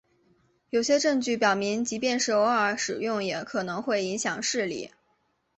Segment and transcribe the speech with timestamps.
[0.71, 4.89] 有些证据表明即便是偶尔使用也可能会影响视力。